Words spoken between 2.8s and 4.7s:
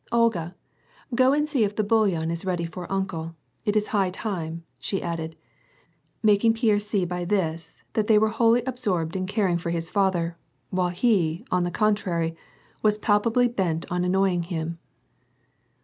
uncle, it is high time,"